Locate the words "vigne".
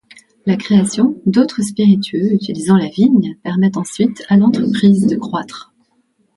2.89-3.37